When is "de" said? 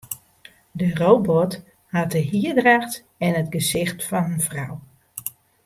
0.71-0.95, 2.11-2.17